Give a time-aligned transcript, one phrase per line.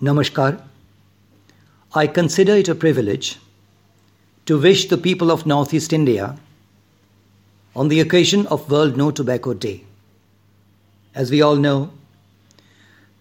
[0.00, 0.62] Namaskar.
[1.92, 3.38] I consider it a privilege
[4.46, 6.38] to wish the people of Northeast India
[7.74, 9.84] on the occasion of World No Tobacco Day.
[11.14, 11.90] As we all know,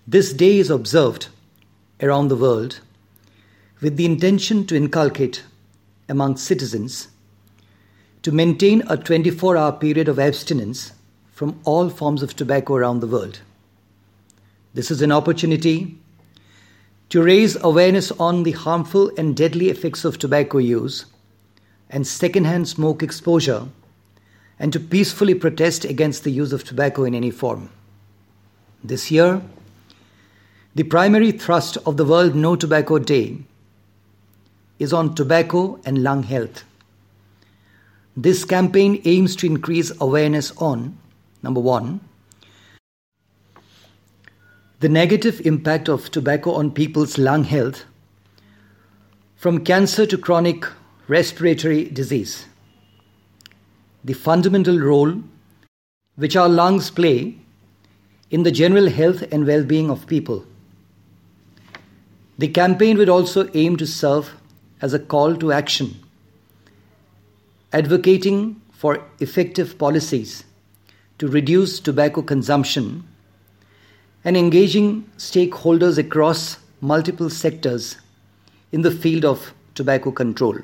[0.05, 1.29] this day is observed
[1.99, 2.79] around the world
[3.81, 5.43] with the intention to inculcate
[6.07, 7.07] among citizens
[8.21, 10.91] to maintain a 24 hour period of abstinence
[11.31, 13.39] from all forms of tobacco around the world.
[14.75, 15.97] This is an opportunity
[17.09, 21.05] to raise awareness on the harmful and deadly effects of tobacco use
[21.89, 23.65] and secondhand smoke exposure,
[24.59, 27.69] and to peacefully protest against the use of tobacco in any form.
[28.83, 29.41] This year,
[30.75, 33.37] the primary thrust of the World No Tobacco Day
[34.79, 36.63] is on tobacco and lung health.
[38.15, 40.97] This campaign aims to increase awareness on
[41.41, 42.01] number one,
[44.79, 47.85] the negative impact of tobacco on people's lung health,
[49.35, 50.65] from cancer to chronic
[51.07, 52.45] respiratory disease.
[54.03, 55.23] The fundamental role
[56.15, 57.37] which our lungs play
[58.29, 60.45] in the general health and well being of people.
[62.37, 64.31] The campaign would also aim to serve
[64.81, 65.99] as a call to action,
[67.73, 70.43] advocating for effective policies
[71.17, 73.07] to reduce tobacco consumption
[74.27, 77.95] and engaging stakeholders across multiple sectors
[78.73, 80.57] in the field of tobacco control.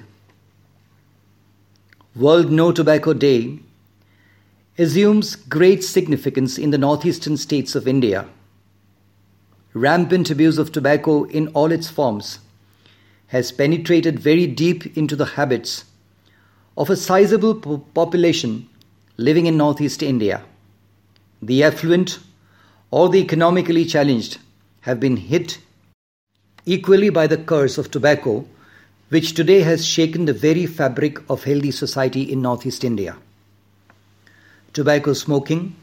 [2.14, 3.60] World No Tobacco Day
[4.78, 8.28] assumes great significance in the northeastern states of India.
[9.74, 12.40] Rampant abuse of tobacco in all its forms
[13.28, 15.86] has penetrated very deep into the habits
[16.76, 17.56] of a sizable
[17.94, 18.68] population
[19.16, 20.44] living in northeast India.
[21.42, 22.20] The affluent
[22.94, 24.38] or the economically challenged
[24.82, 25.58] have been hit
[26.64, 28.46] equally by the curse of tobacco,
[29.10, 33.16] which today has shaken the very fabric of healthy society in northeast India.
[34.74, 35.76] Tobacco smoking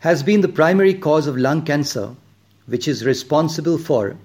[0.00, 2.16] has been the primary cause of lung cancer,
[2.66, 4.16] which is responsible for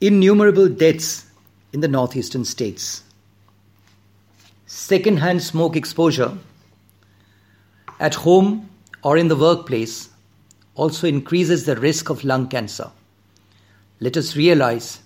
[0.00, 1.26] innumerable deaths
[1.72, 3.02] in the northeastern states.
[4.66, 6.38] Second-hand smoke exposure
[7.98, 8.68] at home
[9.04, 10.08] or in the workplace
[10.74, 12.90] also increases the risk of lung cancer.
[14.00, 15.00] Let us realize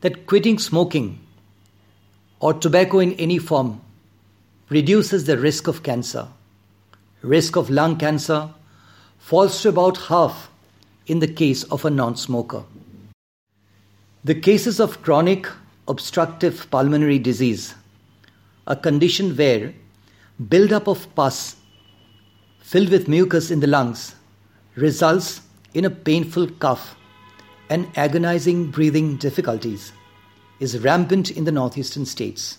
[0.00, 1.18] that quitting smoking
[2.40, 3.80] or tobacco in any form
[4.68, 6.28] reduces the risk of cancer.
[7.20, 8.50] Risk of lung cancer
[9.18, 10.50] falls to about half
[11.06, 12.62] in the case of a non smoker.
[14.24, 15.48] The cases of chronic
[15.88, 17.74] obstructive pulmonary disease,
[18.66, 19.72] a condition where
[20.48, 21.56] buildup of pus
[22.66, 24.16] filled with mucus in the lungs
[24.74, 25.40] results
[25.72, 26.96] in a painful cough
[27.70, 29.92] and agonizing breathing difficulties
[30.58, 32.58] is rampant in the northeastern states.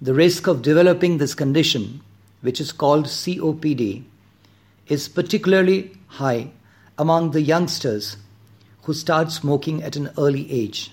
[0.00, 2.00] The risk of developing this condition,
[2.40, 4.02] which is called COPD,
[4.88, 6.50] is particularly high
[6.98, 8.16] among the youngsters
[8.82, 10.90] who start smoking at an early age.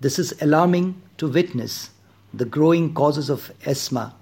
[0.00, 1.90] This is alarming to witness
[2.32, 4.14] the growing causes of asthma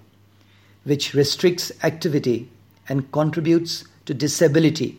[0.87, 2.47] which restricts activity
[2.87, 4.97] and contributes to disability.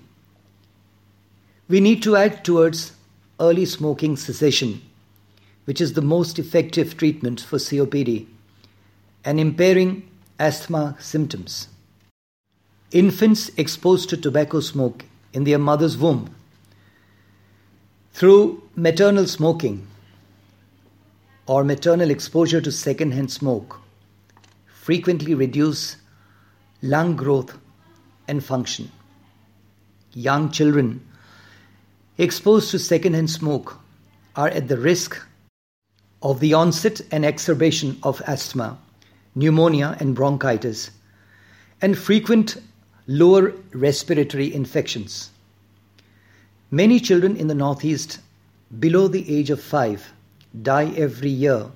[1.66, 2.92] We need to act towards
[3.40, 4.82] early smoking cessation,
[5.64, 8.26] which is the most effective treatment for COPD
[9.24, 10.06] and impairing
[10.38, 11.68] asthma symptoms.
[12.92, 16.34] Infants exposed to tobacco smoke in their mother's womb
[18.12, 19.86] through maternal smoking
[21.46, 23.80] or maternal exposure to secondhand smoke
[24.88, 25.96] frequently reduce
[26.80, 27.58] lung growth
[28.26, 28.90] and function.
[30.14, 31.06] Young children
[32.16, 33.76] exposed to secondhand smoke
[34.34, 35.20] are at the risk
[36.22, 38.78] of the onset and exacerbation of asthma,
[39.34, 40.90] pneumonia, and bronchitis,
[41.82, 42.56] and frequent
[43.06, 45.28] lower respiratory infections.
[46.70, 48.20] Many children in the Northeast
[48.80, 50.14] below the age of five
[50.62, 51.66] die every year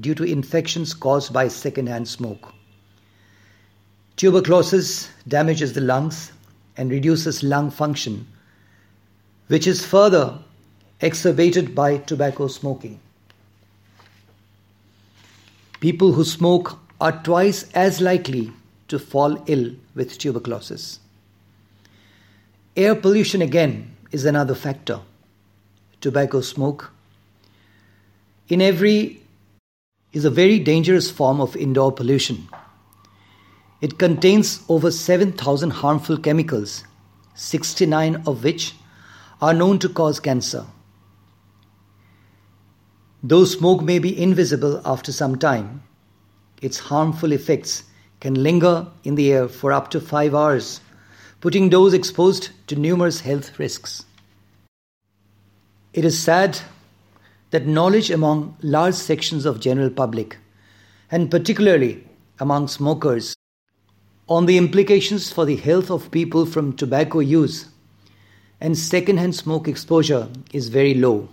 [0.00, 2.52] due to infections caused by secondhand smoke.
[4.16, 6.32] Tuberculosis damages the lungs
[6.76, 8.26] and reduces lung function,
[9.48, 10.38] which is further
[11.00, 12.98] exacerbated by tobacco smoking.
[15.80, 18.52] People who smoke are twice as likely
[18.88, 21.00] to fall ill with tuberculosis.
[22.76, 25.00] Air pollution again is another factor.
[26.00, 26.90] Tobacco smoke
[28.48, 29.20] in every
[30.16, 32.48] is a very dangerous form of indoor pollution.
[33.82, 36.84] It contains over 7,000 harmful chemicals,
[37.34, 38.74] 69 of which
[39.42, 40.64] are known to cause cancer.
[43.22, 45.82] Though smoke may be invisible after some time,
[46.62, 47.82] its harmful effects
[48.20, 50.80] can linger in the air for up to five hours,
[51.42, 54.06] putting those exposed to numerous health risks.
[55.92, 56.58] It is sad
[57.50, 60.38] that knowledge among large sections of general public,
[61.10, 62.04] and particularly
[62.40, 63.34] among smokers,
[64.28, 67.68] on the implications for the health of people from tobacco use
[68.60, 71.28] and secondhand smoke exposure is very low.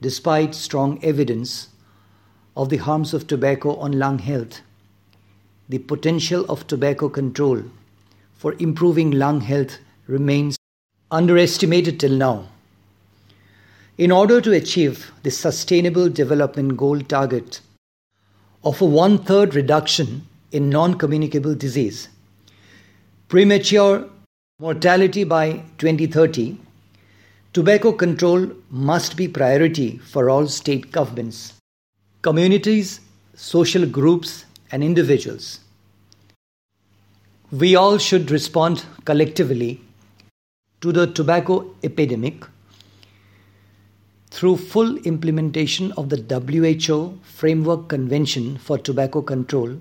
[0.00, 1.68] Despite strong evidence
[2.56, 4.60] of the harms of tobacco on lung health,
[5.68, 7.62] the potential of tobacco control
[8.34, 10.56] for improving lung health remains
[11.10, 12.48] underestimated till now.
[13.98, 17.60] In order to achieve the Sustainable Development Goal target
[18.62, 22.08] of a one third reduction in non communicable disease,
[23.26, 24.08] premature
[24.60, 26.58] mortality by 2030,
[27.52, 31.54] tobacco control must be priority for all state governments,
[32.22, 33.00] communities,
[33.34, 35.58] social groups, and individuals.
[37.50, 39.80] We all should respond collectively
[40.82, 42.44] to the tobacco epidemic
[44.30, 49.78] through full implementation of the WHO Framework Convention for Tobacco Control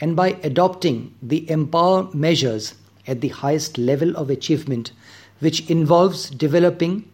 [0.00, 2.74] and by adopting the MPOWER measures
[3.06, 4.92] at the highest level of achievement,
[5.40, 7.08] which involves developing,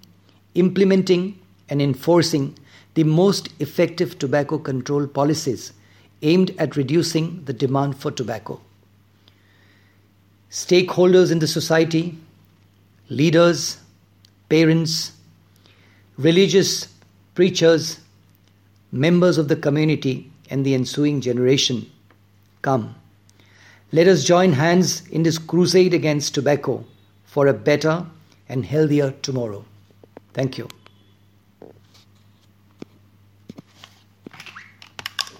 [0.55, 1.39] implementing,
[1.69, 2.57] and enforcing
[2.95, 5.73] the most effective tobacco control policies
[6.23, 8.61] aimed at reducing the demand for tobacco.
[10.51, 12.17] Stakeholders in the society,
[13.09, 13.79] leaders,
[14.49, 15.13] parents,
[16.19, 16.89] religious
[17.35, 18.01] preachers,
[18.91, 21.91] members of the community, and the ensuing generation
[22.63, 22.95] come.
[23.93, 26.85] Let us join hands in this crusade against tobacco
[27.25, 28.05] for a better
[28.49, 29.65] and healthier tomorrow.
[30.35, 30.69] Thank you.